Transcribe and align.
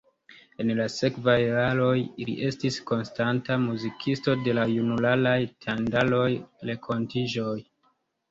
En 0.61 0.69
la 0.77 0.85
sekvaj 0.91 1.33
jaroj 1.41 1.91
li 2.29 2.33
estis 2.47 2.79
konstanta 2.93 3.57
muzikisto 3.67 4.35
de 4.47 4.55
la 4.61 4.65
junularaj 4.71 5.37
tendaroj, 5.67 6.27
renkontiĝoj. 6.71 7.55